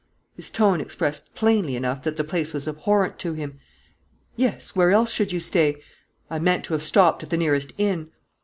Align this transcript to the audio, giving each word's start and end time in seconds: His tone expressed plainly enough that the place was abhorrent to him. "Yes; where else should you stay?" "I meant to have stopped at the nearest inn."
His 0.35 0.49
tone 0.49 0.81
expressed 0.81 1.35
plainly 1.35 1.75
enough 1.75 2.01
that 2.01 2.17
the 2.17 2.23
place 2.23 2.55
was 2.55 2.67
abhorrent 2.67 3.19
to 3.19 3.33
him. 3.33 3.59
"Yes; 4.35 4.75
where 4.75 4.89
else 4.89 5.13
should 5.13 5.31
you 5.31 5.39
stay?" 5.39 5.79
"I 6.27 6.39
meant 6.39 6.65
to 6.65 6.73
have 6.73 6.81
stopped 6.81 7.21
at 7.21 7.29
the 7.29 7.37
nearest 7.37 7.71
inn." 7.77 8.09